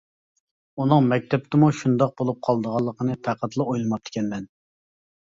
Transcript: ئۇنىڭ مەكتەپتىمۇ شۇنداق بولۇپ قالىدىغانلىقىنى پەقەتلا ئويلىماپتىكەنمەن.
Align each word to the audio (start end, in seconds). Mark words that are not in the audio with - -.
ئۇنىڭ 0.81 1.09
مەكتەپتىمۇ 1.11 1.69
شۇنداق 1.81 2.17
بولۇپ 2.23 2.41
قالىدىغانلىقىنى 2.49 3.21
پەقەتلا 3.31 3.71
ئويلىماپتىكەنمەن. 3.71 4.53